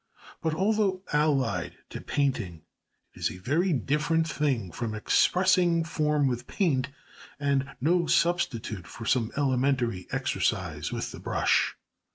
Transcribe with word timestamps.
But 0.41 0.55
although 0.55 1.03
allied 1.13 1.77
to 1.91 2.01
painting, 2.01 2.63
it 3.13 3.19
is 3.19 3.29
a 3.29 3.37
very 3.37 3.71
different 3.71 4.27
thing 4.27 4.71
from 4.71 4.95
expressing 4.95 5.83
form 5.83 6.25
with 6.25 6.47
paint, 6.47 6.87
and 7.39 7.75
no 7.79 8.07
substitute 8.07 8.87
for 8.87 9.05
some 9.05 9.31
elementary 9.37 10.07
exercise 10.11 10.91
with 10.91 11.11
the 11.11 11.19
brush. 11.19 11.75